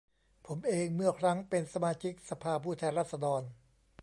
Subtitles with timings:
[0.47, 3.41] ผมเองเมื่อครั้งเป็นสมาชิกสภาผู้แทนราษฎร